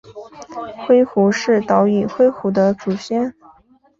[0.87, 3.35] 灰狐是岛屿灰狐的祖先。